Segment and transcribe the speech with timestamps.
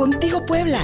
[0.00, 0.78] Contigo Puebla.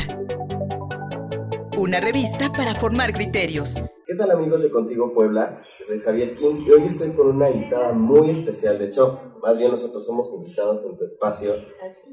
[1.79, 3.81] Una revista para formar criterios.
[4.07, 5.63] ¿Qué tal amigos de Contigo Puebla?
[5.79, 8.79] Yo soy Javier King y hoy estoy con una invitada muy especial.
[8.79, 11.55] De hecho, más bien nosotros somos invitados en tu espacio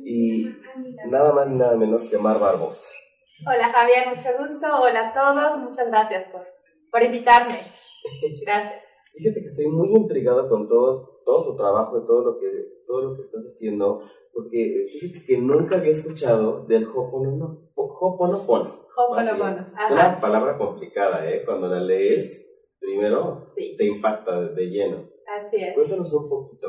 [0.05, 0.46] y
[1.10, 2.89] nada más ni nada menos que Mar Barbosa.
[3.46, 4.66] Hola Javier, mucho gusto.
[4.82, 6.48] Hola a todos, muchas gracias por,
[6.90, 7.74] por invitarme.
[8.46, 8.82] Gracias.
[9.14, 12.48] Fíjate que estoy muy intrigado con todo, todo tu trabajo y todo lo que,
[12.88, 17.69] todo lo que estás haciendo porque fíjate que nunca había escuchado del Hoponopono.
[17.75, 18.87] Hoponopono.
[18.96, 19.68] Hoponopono.
[19.82, 21.43] Es una palabra complicada, ¿eh?
[21.46, 25.10] Cuando la lees primero, te impacta de lleno.
[25.38, 25.74] Así es.
[25.75, 26.68] Cuéntanos un poquito.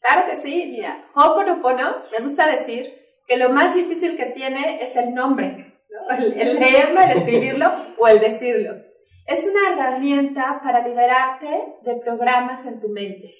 [0.00, 2.92] Claro que sí, mira, Hoponopono, me gusta decir
[3.26, 5.80] que lo más difícil que tiene es el nombre,
[6.18, 7.66] el, el leerlo, el escribirlo
[7.98, 8.72] o el decirlo.
[9.26, 13.32] Es una herramienta para liberarte de programas en tu mente.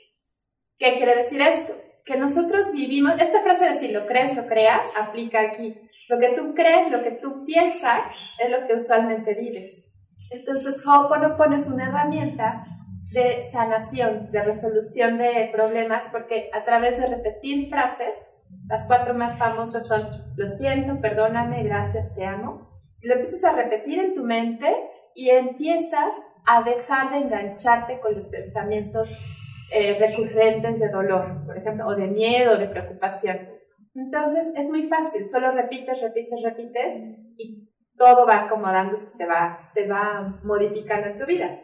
[0.78, 1.74] ¿Qué quiere decir esto?
[2.04, 5.76] Que nosotros vivimos, esta frase de si lo crees, lo creas, aplica aquí.
[6.08, 9.88] Lo que tú crees, lo que tú piensas, es lo que usualmente vives.
[10.30, 12.64] Entonces, Ho'oponopono es una herramienta
[13.12, 18.16] de sanación, de resolución de problemas, porque a través de repetir frases,
[18.66, 20.02] las cuatro más famosas son
[20.36, 24.74] lo siento, perdóname, gracias, te amo, lo empiezas a repetir en tu mente
[25.14, 26.14] y empiezas
[26.46, 29.16] a dejar de engancharte con los pensamientos
[29.72, 33.38] eh, recurrentes de dolor, por ejemplo, o de miedo, de preocupación.
[33.94, 36.94] Entonces es muy fácil, solo repites, repites, repites
[37.36, 41.60] y todo va acomodándose, se va, se va modificando en tu vida.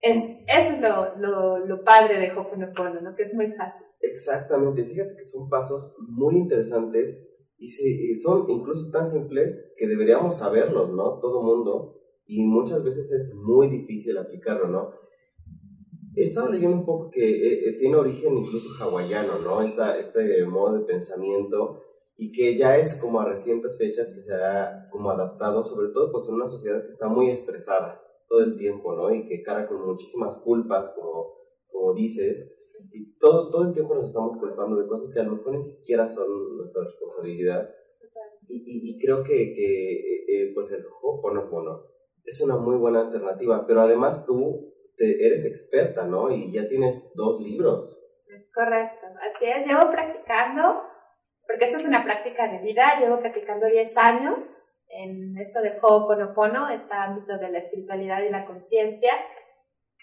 [0.00, 0.16] Es,
[0.48, 3.14] eso es lo, lo, lo padre de Hoponopono, ¿no?
[3.14, 3.86] que es muy fácil.
[4.00, 7.28] Exactamente, fíjate que son pasos muy interesantes
[7.62, 11.20] y, son incluso tan simples que deberíamos saberlos, ¿no?
[11.20, 11.94] Todo mundo,
[12.26, 14.90] y muchas veces es muy difícil aplicarlo, ¿no?
[16.14, 19.62] He estado leyendo un poco que eh, eh, tiene origen incluso hawaiano, ¿no?
[19.62, 21.80] Esta, este modo de pensamiento
[22.16, 26.12] y que ya es como a recientes fechas que se ha como adaptado, sobre todo
[26.12, 29.14] pues en una sociedad que está muy estresada todo el tiempo, ¿no?
[29.14, 31.34] Y que cara con muchísimas culpas, como,
[31.70, 32.54] como dices,
[32.92, 35.62] y todo, todo el tiempo nos estamos culpando de cosas que a lo mejor ni
[35.62, 37.70] siquiera son nuestra responsabilidad.
[38.48, 41.86] Y, y, creo que, que eh, pues el Ho'oponopono
[42.24, 44.71] es una muy buena alternativa, pero además tú
[45.04, 46.30] eres experta, ¿no?
[46.30, 47.98] Y ya tienes dos libros.
[48.34, 50.82] Es correcto, así es, llevo practicando,
[51.46, 56.68] porque esto es una práctica de vida, llevo practicando 10 años en esto de Ho'oponopono,
[56.68, 59.12] este ámbito de la espiritualidad y la conciencia.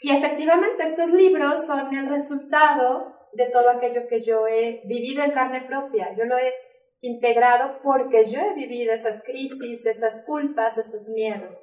[0.02, 5.31] Y efectivamente estos libros son el resultado de todo aquello que yo he vivido en
[5.31, 6.16] carne propia.
[6.18, 6.54] Yo lo he
[7.02, 11.54] integrado porque yo he vivido esas crisis, esas culpas, esos miedos.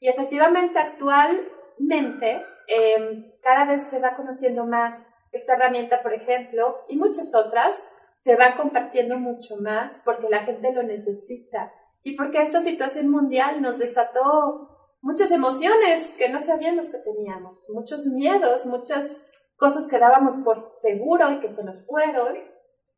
[0.00, 6.96] Y efectivamente actualmente Em, cada vez se va conociendo más esta herramienta, por ejemplo, y
[6.96, 11.72] muchas otras se van compartiendo mucho más porque la gente lo necesita
[12.02, 14.70] y porque esta situación mundial nos desató
[15.02, 19.16] muchas emociones que no sabíamos que teníamos, muchos miedos, muchas
[19.56, 22.36] cosas que dábamos por seguro y que se nos fueron.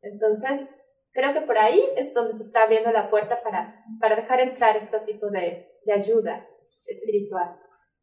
[0.01, 0.67] Entonces,
[1.11, 4.77] creo que por ahí es donde se está abriendo la puerta para, para dejar entrar
[4.77, 6.45] este tipo de, de ayuda
[6.85, 7.55] espiritual.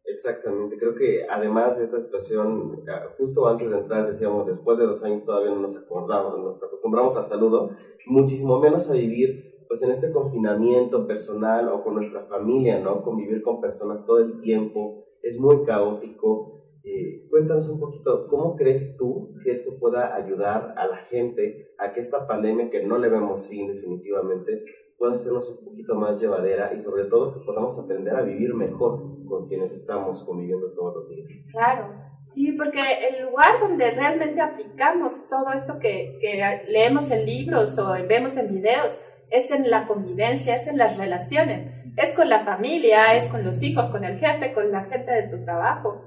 [0.06, 4.86] Exactamente, creo que además de esta situación, ah, justo antes de entrar decíamos, después de
[4.86, 7.70] dos años todavía no nos acordamos, nos acostumbramos al saludo,
[8.06, 13.02] muchísimo menos a vivir pues en este confinamiento personal o con nuestra familia, ¿no?
[13.02, 16.62] Convivir con personas todo el tiempo es muy caótico.
[16.84, 21.92] Eh, cuéntanos un poquito, ¿cómo crees tú que esto pueda ayudar a la gente a
[21.92, 24.64] que esta pandemia, que no le vemos fin definitivamente,
[24.98, 29.26] pueda hacernos un poquito más llevadera y sobre todo que podamos aprender a vivir mejor
[29.26, 31.28] con quienes estamos conviviendo todos los días.
[31.50, 37.78] Claro, sí, porque el lugar donde realmente aplicamos todo esto que, que leemos en libros
[37.78, 42.44] o vemos en videos es en la convivencia, es en las relaciones, es con la
[42.44, 46.02] familia, es con los hijos, con el jefe, con la gente de tu trabajo.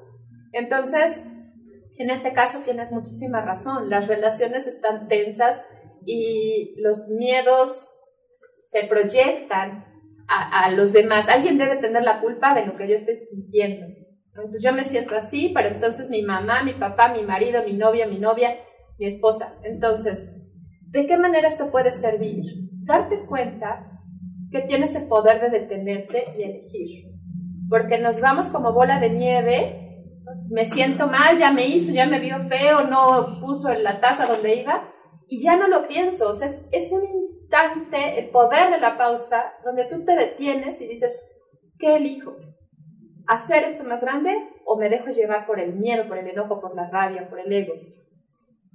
[0.54, 1.28] Entonces,
[1.98, 5.62] en este caso tienes muchísima razón, las relaciones están tensas
[6.06, 7.99] y los miedos
[8.72, 9.86] se proyectan
[10.28, 11.28] a, los demás.
[11.28, 13.88] Alguien debe tener la culpa de lo que yo estoy sintiendo.
[14.28, 18.06] Entonces yo me siento así, pero entonces mi mamá, mi papá, mi marido, mi novia,
[18.06, 18.56] mi novia,
[19.00, 19.56] mi esposa.
[19.64, 20.32] Entonces,
[20.88, 22.44] ¿de qué manera esto puede servir?
[22.84, 24.00] Darte cuenta
[24.52, 27.06] que tienes el poder de detenerte y elegir.
[27.70, 29.90] Porque nos vamos como bola de nieve,
[30.50, 34.26] me siento mal, ya me hizo, ya me vio feo, no puso en la taza
[34.26, 34.90] donde iba,
[35.30, 36.30] y ya no lo pienso.
[36.30, 40.82] O sea, es, es un instante, el poder de la pausa, donde tú te detienes
[40.82, 41.18] y dices,
[41.78, 42.36] ¿qué elijo?
[43.28, 44.36] ¿Hacer esto más grande
[44.66, 47.54] o me dejo llevar por el miedo, por el enojo, por la rabia, por el
[47.54, 47.76] ego?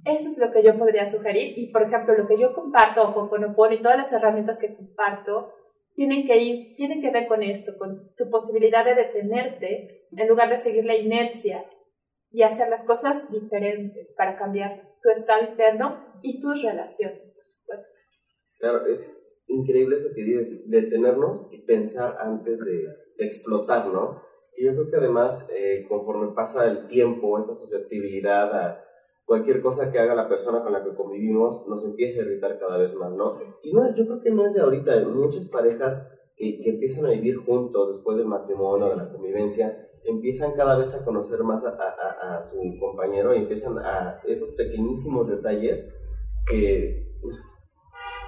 [0.05, 1.57] Eso es lo que yo podría sugerir.
[1.57, 5.51] Y, por ejemplo, lo que yo comparto, Hoponopono y todas las herramientas que comparto,
[5.95, 10.49] tienen que ir, tienen que ver con esto, con tu posibilidad de detenerte en lugar
[10.49, 11.65] de seguir la inercia
[12.29, 17.99] y hacer las cosas diferentes para cambiar tu estado interno y tus relaciones, por supuesto.
[18.59, 19.15] Claro, es
[19.47, 24.21] increíble eso que dices, detenernos y pensar antes de, explotar, ¿no?
[24.57, 28.83] Y yo creo que además, eh, conforme pasa el tiempo, esta susceptibilidad a
[29.25, 32.77] cualquier cosa que haga la persona con la que convivimos nos empieza a irritar cada
[32.77, 33.27] vez más, ¿no?
[33.63, 37.11] Y no, yo creo que no es de ahorita, muchas parejas que, que, empiezan a
[37.11, 41.69] vivir juntos después del matrimonio, de la convivencia, empiezan cada vez a conocer más a,
[41.69, 45.89] a, a su compañero y empiezan a esos pequeñísimos detalles
[46.49, 47.05] que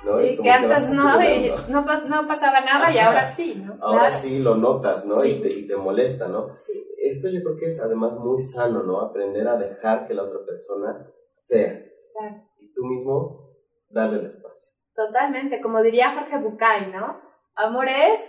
[0.03, 0.21] ¿no?
[0.21, 3.77] Y que antes no, y no, no, pasaba nada y ahora sí, ¿no?
[3.81, 5.23] Ahora sí lo notas, ¿no?
[5.25, 6.55] Y, te, y, te, molesta, ¿no?
[6.55, 6.73] Sí.
[6.97, 9.01] Esto yo creo que es además muy sano, ¿no?
[9.01, 11.05] Aprender a dejar que la otra persona
[11.35, 11.83] sea.
[12.13, 12.43] Claro.
[12.59, 13.47] Y tú mismo
[13.89, 14.73] darle el espacio.
[14.95, 17.21] Totalmente, como diría Jorge Bucay, ¿no?
[17.55, 18.21] Amor es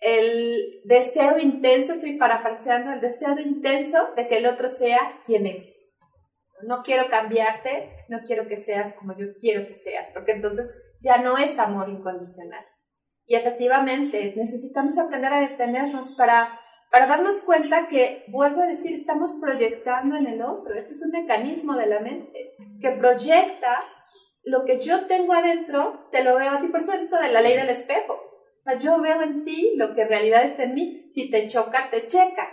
[0.00, 5.95] el deseo intenso, estoy parafraseando, el deseo intenso de que el otro sea quien es.
[6.62, 11.18] No quiero cambiarte, no quiero que seas como yo quiero que seas, porque entonces ya
[11.18, 12.64] no es amor incondicional.
[13.26, 16.60] Y efectivamente, necesitamos aprender a detenernos para,
[16.90, 20.74] para darnos cuenta que, vuelvo a decir, estamos proyectando en el otro.
[20.74, 23.80] Este es un mecanismo de la mente que proyecta
[24.44, 26.68] lo que yo tengo adentro, te lo veo a ti.
[26.68, 28.12] Por eso es esto de la ley del espejo.
[28.12, 31.10] O sea, yo veo en ti lo que en realidad está en mí.
[31.12, 32.48] Si te choca, te checa.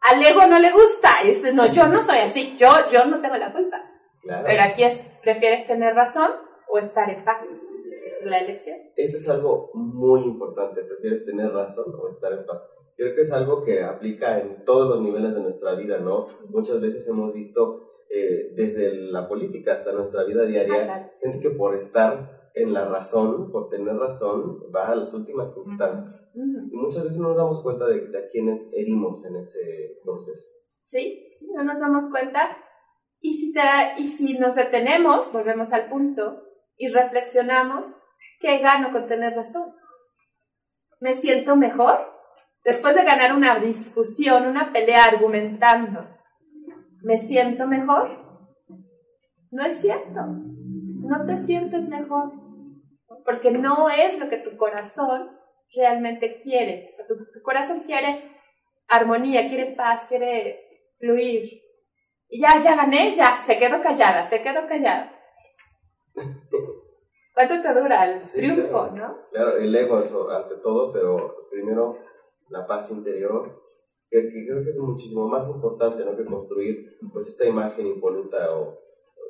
[0.00, 1.10] Al ego no le gusta.
[1.24, 2.56] Este, no, yo no soy así.
[2.56, 3.82] Yo, yo no tengo la culpa.
[4.22, 6.30] Pero aquí es, ¿prefieres tener razón
[6.68, 7.46] o estar en paz?
[8.08, 8.78] es la elección.
[8.96, 10.82] Esto es algo muy importante.
[10.82, 12.68] ¿Prefieres tener razón o estar en paz?
[12.96, 16.16] Creo que es algo que aplica en todos los niveles de nuestra vida, ¿no?
[16.48, 21.50] Muchas veces hemos visto eh, desde la política hasta nuestra vida diaria, ah, gente que
[21.50, 26.30] por estar en la razón, por tener razón, va a las últimas instancias.
[26.34, 30.50] Y muchas veces no nos damos cuenta de, de a quienes herimos en ese proceso.
[30.82, 32.56] Sí, sí, no nos damos cuenta.
[33.20, 33.60] Y si, te,
[33.98, 36.42] y si nos detenemos, volvemos al punto,
[36.76, 37.86] y reflexionamos,
[38.40, 39.74] ¿qué gano con tener razón?
[41.00, 41.98] ¿Me siento mejor?
[42.64, 46.06] Después de ganar una discusión, una pelea argumentando,
[47.02, 48.10] ¿me siento mejor?
[49.50, 50.20] No es cierto.
[50.24, 52.32] No te sientes mejor.
[53.24, 55.30] Porque no es lo que tu corazón
[55.74, 56.88] realmente quiere.
[56.90, 58.30] O sea, tu, tu corazón quiere
[58.88, 60.60] armonía, quiere paz, quiere
[60.98, 61.62] fluir.
[62.30, 65.12] Y ya, ya gané, ya, se quedó callada, se quedó callada.
[67.34, 69.16] ¿Cuánto te dura el triunfo, no?
[69.30, 71.96] Claro, el ego ante todo, pero primero
[72.50, 73.62] la paz interior,
[74.10, 76.16] que, creo que es muchísimo más importante, ¿no?
[76.16, 78.74] Que construir, pues, esta imagen impoluta o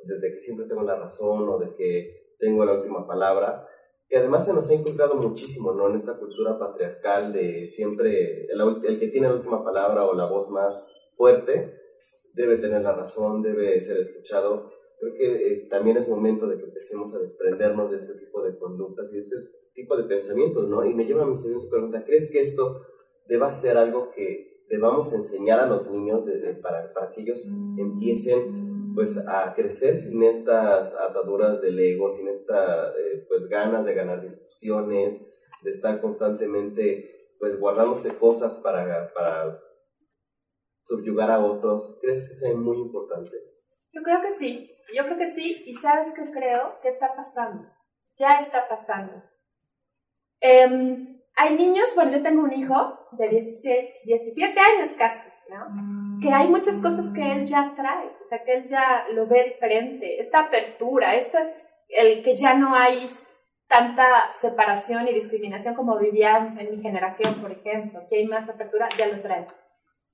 [0.04, 3.67] de, que siempre tengo la razón o de que tengo la última palabra,
[4.08, 5.88] que además se nos ha inculcado muchísimo, ¿no?
[5.88, 10.26] En esta cultura patriarcal de siempre el, el que tiene la última palabra o la
[10.26, 11.75] voz más fuerte
[12.32, 16.64] debe tener la razón, debe ser escuchado creo que eh, también es momento de que
[16.64, 19.37] empecemos a desprendernos de este tipo de conductas y de este
[19.75, 20.84] tipo de pensamientos, ¿no?
[20.84, 22.81] Y me lleva a mi siguiente pregunta, ¿crees que esto
[23.29, 26.29] deba ser algo que debamos enseñar a los niños
[26.62, 27.49] para, para que ellos
[27.79, 28.57] empiecen
[28.98, 34.20] pues a crecer sin estas ataduras del ego, sin estas eh, pues ganas de ganar
[34.20, 35.24] discusiones,
[35.62, 39.56] de estar constantemente pues guardándose cosas para, para
[40.82, 41.96] subyugar a otros?
[42.00, 43.36] ¿Crees que sea muy importante?
[43.93, 47.70] Yo creo que sí, yo creo que sí, y sabes qué creo que está pasando,
[48.17, 49.22] ya está pasando.
[50.40, 55.97] Em, hay niños, bueno, yo tengo un hijo de 17, 17 años casi, ¿no?
[56.20, 59.44] Que hay muchas cosas que él ya trae, o sea, que él ya lo ve
[59.44, 61.39] diferente, esta apertura, esta,
[61.89, 63.06] el que ya no hay
[63.69, 68.89] tanta separación y discriminación como vivían en mi generación, por ejemplo, que hay más apertura,
[68.98, 69.46] ya lo trae.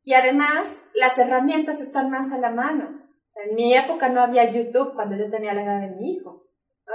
[0.02, 3.00] Y además, las herramientas están más a la mano.
[3.37, 6.44] En mi época no había YouTube cuando yo tenía la edad de mi hijo,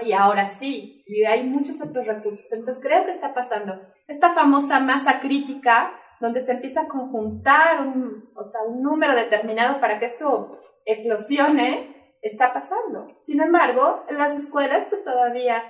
[0.01, 2.51] y ahora sí, y hay muchos otros recursos.
[2.51, 8.31] Entonces creo que está pasando esta famosa masa crítica donde se empieza a conjuntar un,
[8.35, 13.07] o sea, un número determinado para que esto eclosione, está pasando.
[13.21, 15.63] Sin embargo, en las escuelas pues todavía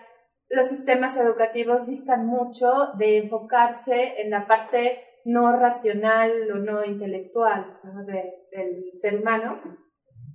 [0.50, 7.80] los sistemas educativos distan mucho de enfocarse en la parte no racional o no intelectual
[8.08, 9.62] del ser humano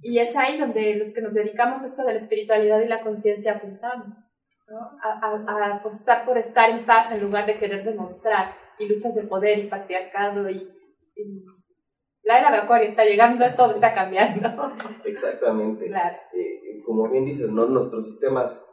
[0.05, 3.03] y es ahí donde los que nos dedicamos a esto de la espiritualidad y la
[3.03, 4.37] conciencia apuntamos,
[4.69, 4.79] ¿no?
[5.03, 9.59] a, apostar por estar en paz en lugar de querer demostrar, y luchas de poder
[9.59, 10.71] y patriarcado y,
[12.23, 14.49] la era de Acuario está llegando, todo está cambiando.
[15.05, 15.87] Exactamente.
[15.87, 16.17] Claro.
[16.33, 17.67] Eh, como bien dices, ¿no?
[17.67, 18.67] Nuestros sistemas,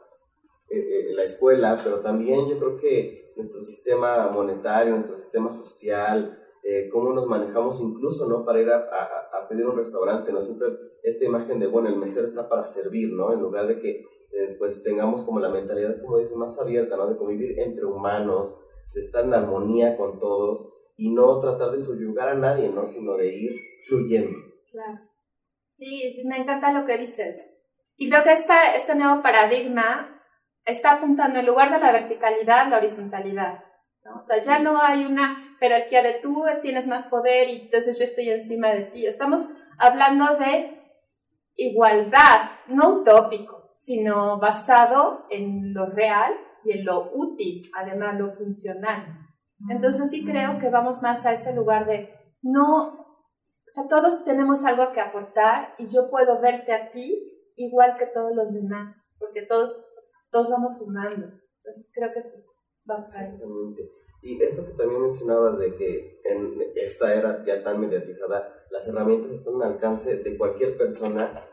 [0.70, 6.42] eh, eh, la escuela, pero también yo creo que nuestro sistema monetario, nuestro sistema social,
[6.64, 8.44] eh, cómo nos manejamos incluso, ¿no?
[8.44, 10.40] Para ir a, a, a, pedir un restaurante, ¿no?
[10.40, 10.68] Siempre
[11.02, 13.32] esta imagen de, bueno, el mesero está para servir, ¿no?
[13.32, 17.08] En lugar de que, eh, pues, tengamos como la mentalidad, como dices, más abierta, ¿no?
[17.08, 18.56] De convivir entre humanos,
[18.92, 22.86] de estar en armonía con todos y no tratar de subyugar a nadie, ¿no?
[22.86, 23.52] Sino de ir
[23.88, 24.38] fluyendo.
[24.70, 25.00] Claro.
[25.64, 27.38] Sí, me encanta lo que dices.
[27.96, 30.22] Y creo que esta, este nuevo paradigma
[30.64, 33.64] está apuntando en lugar de la verticalidad, la horizontalidad.
[34.04, 34.18] ¿no?
[34.20, 38.04] O sea, ya no hay una jerarquía de tú tienes más poder y entonces yo
[38.04, 39.06] estoy encima de ti.
[39.06, 39.42] Estamos
[39.78, 40.78] hablando de
[41.56, 46.32] igualdad, no utópico, sino basado en lo real
[46.64, 49.18] y en lo útil, además lo funcional.
[49.68, 52.08] Entonces sí creo que vamos más a ese lugar de
[52.42, 57.96] no, o sea, todos tenemos algo que aportar y yo puedo verte a ti igual
[57.98, 59.70] que todos los demás, porque todos,
[60.30, 61.26] todos vamos sumando.
[61.26, 62.44] Entonces creo que sí.
[63.04, 63.88] Exactamente.
[64.22, 69.30] Y esto que también mencionabas de que en esta era ya tan mediatizada, las herramientas
[69.30, 71.48] están al alcance de cualquier persona.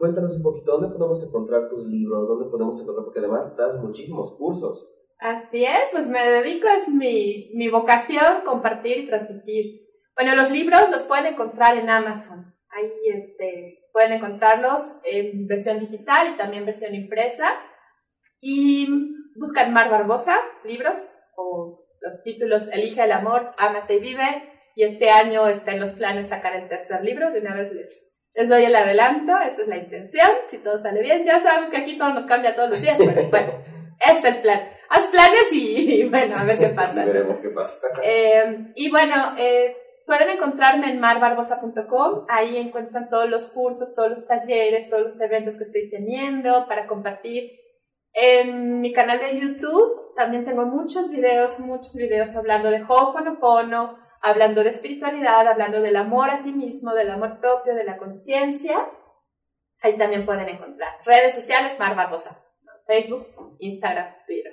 [0.00, 2.26] Cuéntanos un poquito, ¿dónde podemos encontrar tus libros?
[2.26, 3.04] ¿Dónde podemos encontrar?
[3.04, 4.96] Porque además das muchísimos cursos.
[5.18, 9.82] Así es, pues me dedico, es mi, mi vocación, compartir y transmitir.
[10.16, 12.54] Bueno, los libros los pueden encontrar en Amazon.
[12.70, 17.52] Ahí este, pueden encontrarlos en versión digital y también versión impresa.
[18.40, 18.88] Y
[19.38, 24.50] buscan Mar Barbosa, libros, o los títulos Elige el amor, Amate y vive.
[24.76, 27.30] Y este año está en los planes sacar el tercer libro.
[27.30, 30.28] De una vez les, les doy el adelanto, esa es la intención.
[30.48, 33.28] Si todo sale bien, ya sabemos que aquí todo nos cambia todos los días, pero
[33.30, 33.52] bueno,
[33.98, 34.60] es el plan.
[34.88, 37.02] Haz planes y, y bueno, a ver qué pasa.
[37.02, 37.86] Y veremos qué pasa.
[38.02, 42.26] Eh, y bueno, eh, pueden encontrarme en marbarbosa.com.
[42.28, 46.86] Ahí encuentran todos los cursos, todos los talleres, todos los eventos que estoy teniendo para
[46.86, 47.60] compartir
[48.12, 54.62] en mi canal de YouTube también tengo muchos videos, muchos videos hablando de Ho'oponopono, hablando
[54.62, 58.88] de espiritualidad, hablando del amor a ti mismo, del amor propio, de la conciencia.
[59.82, 60.92] Ahí también pueden encontrar.
[61.04, 62.44] Redes sociales, Mar Barbosa.
[62.86, 64.52] Facebook, Instagram, Twitter.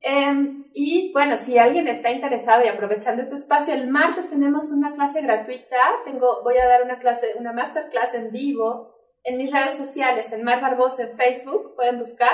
[0.00, 4.92] Eh, y bueno, si alguien está interesado y aprovechando este espacio, el martes tenemos una
[4.92, 5.78] clase gratuita.
[6.04, 10.44] Tengo, voy a dar una clase, una masterclass en vivo en mis redes sociales, en
[10.44, 12.30] Mar Barbosa en Facebook, pueden buscar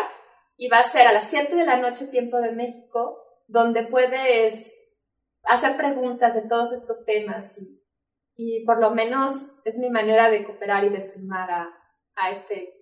[0.58, 4.91] y va a ser a las 7 de la noche tiempo de México, donde puedes
[5.44, 7.82] hacer preguntas de todos estos temas y,
[8.36, 11.68] y por lo menos es mi manera de cooperar y de sumar a,
[12.16, 12.74] a este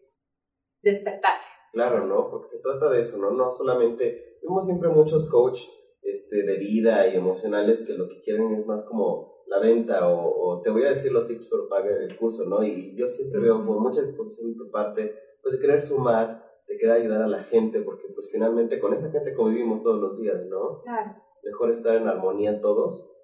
[0.83, 1.35] despertar.
[1.73, 2.31] Claro, ¿no?
[2.31, 3.31] Porque se trata de eso, ¿no?
[3.31, 5.63] No solamente, vemos siempre muchos coach
[6.03, 10.49] este, de vida y emocionales que lo que quieren es más como la venta o,
[10.49, 12.63] o te voy a decir los tips por pagar el curso, ¿no?
[12.63, 16.77] Y yo siempre veo con mucha disposición de tu parte, pues de querer sumar, de
[16.77, 20.47] querer ayudar a la gente, porque pues finalmente con esa gente convivimos todos los días,
[20.47, 20.83] ¿no?
[20.83, 21.17] Claro.
[21.45, 23.17] Mejor estar en armonía todos.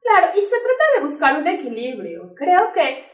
[0.00, 2.32] Claro, y se trata de buscar un equilibrio.
[2.34, 3.04] Creo que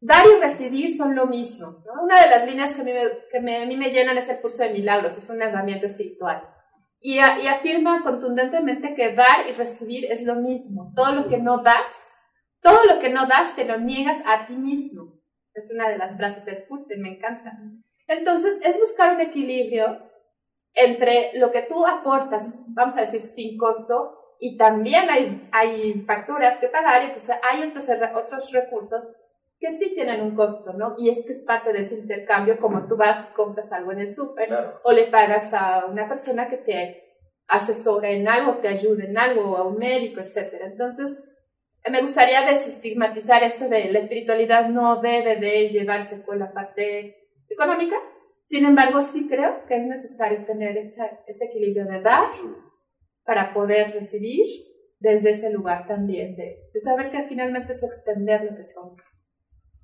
[0.00, 1.82] dar y recibir son lo mismo.
[2.02, 4.40] Una de las líneas que, a mí me, que a mí me llenan es el
[4.40, 6.42] curso de milagros, es una herramienta espiritual.
[7.00, 10.92] Y, a, y, afirma contundentemente que dar y recibir es lo mismo.
[10.94, 11.94] Todo lo que no das,
[12.60, 15.20] todo lo que no das te lo niegas a ti mismo.
[15.54, 17.52] Es una de las frases del curso y me encanta.
[18.06, 20.09] Entonces, es buscar un equilibrio
[20.74, 26.58] entre lo que tú aportas, vamos a decir, sin costo, y también hay, hay facturas
[26.58, 29.12] que pagar, y entonces hay otros, otros recursos
[29.58, 30.94] que sí tienen un costo, ¿no?
[30.96, 34.14] Y es que es parte de ese intercambio, como tú vas, compras algo en el
[34.14, 34.80] súper, Claro.
[34.84, 37.04] o le pagas a una persona que te
[37.46, 40.54] asesora en algo, te ayuda en algo, a un médico, etc.
[40.62, 41.22] Entonces,
[41.90, 47.96] me gustaría desestigmatizar esto de la espiritualidad no debe de llevarse con la parte económica.
[48.50, 52.30] Sin embargo, sí creo que es necesario tener ese, ese equilibrio de dar
[53.24, 54.44] para poder recibir
[54.98, 59.00] desde ese lugar también, de, de saber que finalmente es extender lo que somos.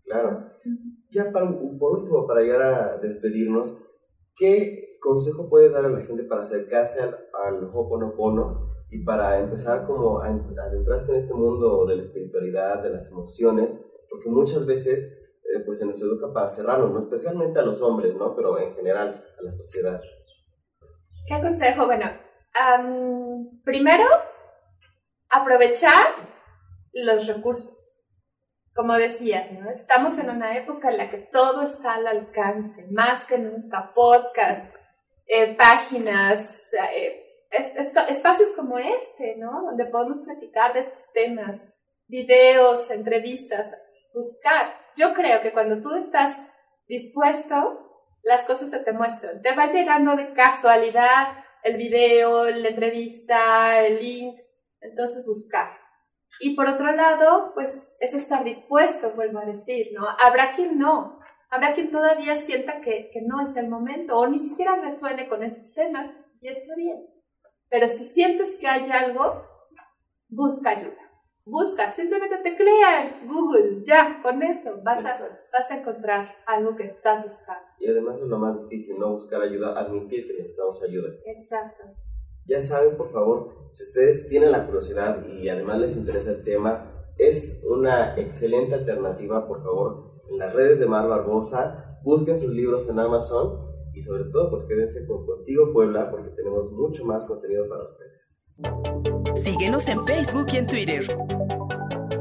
[0.05, 0.51] Claro.
[1.11, 3.81] Ya para, por último, para llegar a despedirnos,
[4.37, 9.87] ¿qué consejo puedes dar a la gente para acercarse al, al Ho'oponopono y para empezar
[9.87, 13.81] como a, adentrarse en este mundo de la espiritualidad, de las emociones?
[14.11, 15.23] Porque muchas veces
[15.61, 16.99] pues se nos educa para cerrarnos, ¿no?
[17.01, 18.35] especialmente a los hombres, ¿no?
[18.35, 20.01] pero en general a la sociedad.
[21.27, 21.87] ¿Qué aconsejo?
[21.87, 22.07] Bueno,
[22.81, 24.05] um, primero,
[25.29, 26.05] aprovechar
[26.93, 27.95] los recursos.
[28.75, 29.71] Como decías, ¿no?
[29.71, 34.75] estamos en una época en la que todo está al alcance, más que nunca, podcast,
[35.27, 39.63] eh, páginas, eh, es, es, espacios como este, ¿no?
[39.63, 41.73] donde podemos platicar de estos temas.
[42.09, 43.75] videos, entrevistas,
[44.15, 44.86] buscar.
[44.97, 46.39] Yo creo que cuando tú estás
[46.89, 47.87] dispuesto,
[48.23, 49.43] las cosas se te muestran.
[49.43, 54.37] Te va llegando de casualidad el video, la entrevista, el link.
[54.81, 55.71] Entonces, buscar.
[56.41, 60.07] Y por otro lado, pues es estar dispuesto, vuelvo a decir, ¿no?
[60.23, 61.21] Habrá quien no.
[61.51, 65.43] Habrá quien todavía sienta que, que no es el momento o ni siquiera resuene con
[65.43, 66.11] estos temas
[66.41, 67.07] y está bien.
[67.69, 69.45] Pero si sientes que hay algo,
[70.29, 71.06] busca ayuda.
[71.49, 76.87] Busca, simplemente teclea en Google, ya, con eso vas a, vas a encontrar algo que
[76.87, 77.63] estás buscando.
[77.79, 81.11] Y además es lo más difícil, no buscar ayuda, admitir que necesitamos ayuda.
[81.25, 81.85] Exacto.
[82.47, 86.93] Ya saben, por favor, si ustedes tienen la curiosidad y además les interesa el tema,
[87.17, 92.91] es una excelente alternativa, por favor, en las redes de Mar Barbosa, busquen sus libros
[92.91, 93.66] en Amazon
[93.97, 98.55] y sobre todo pues quédense con Contigo Puebla porque tenemos mucho más contenido para ustedes.
[99.35, 101.07] Síguenos en Facebook y en Twitter.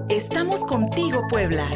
[0.10, 1.68] Estamos contigo Puebla.